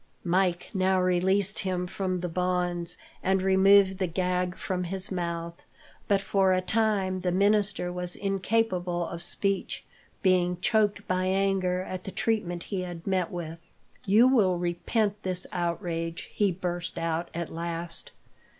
[0.23, 5.63] Mike now released him from the bonds, and removed the gag from his mouth,
[6.07, 9.83] but for a time the minister was incapable of speech,
[10.23, 13.61] being choked by anger at the treatment he had met with.
[14.03, 18.09] "You will repent this outrage," he burst out, at last.